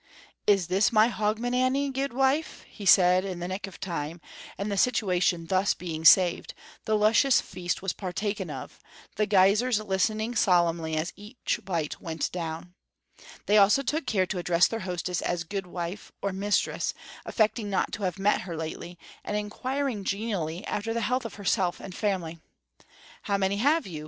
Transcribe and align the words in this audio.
"Is 0.47 0.65
this 0.65 0.91
my 0.91 1.09
Hogmanay, 1.09 1.91
guidwife?" 1.91 2.63
he 2.67 2.85
asked 2.85 2.97
in 3.23 3.37
the 3.37 3.47
nick 3.47 3.67
of 3.67 3.79
time, 3.79 4.19
and 4.57 4.71
the 4.71 4.75
situation 4.75 5.45
thus 5.45 5.75
being 5.75 6.05
saved, 6.05 6.55
the 6.85 6.97
luscious 6.97 7.39
feast 7.39 7.83
was 7.83 7.93
partaken 7.93 8.49
of, 8.49 8.79
the 9.15 9.27
guisers 9.27 9.79
listening 9.79 10.33
solemnly 10.33 10.95
as 10.97 11.13
each 11.15 11.59
bite 11.63 12.01
went 12.01 12.31
down. 12.31 12.73
They 13.45 13.59
also 13.59 13.83
took 13.83 14.07
care 14.07 14.25
to 14.25 14.39
address 14.39 14.67
their 14.67 14.79
hostess 14.89 15.21
as 15.21 15.43
"guidwife" 15.43 16.11
or 16.19 16.33
"mistress," 16.33 16.95
affecting 17.23 17.69
not 17.69 17.91
to 17.91 18.01
have 18.01 18.17
met 18.17 18.41
her 18.41 18.57
lately, 18.57 18.97
and 19.23 19.37
inquiring 19.37 20.03
genially 20.03 20.65
after 20.65 20.95
the 20.95 21.01
health 21.01 21.25
of 21.25 21.35
herself 21.35 21.79
and 21.79 21.93
family. 21.93 22.39
"How 23.21 23.37
many 23.37 23.57
have 23.57 23.85
you?" 23.85 23.99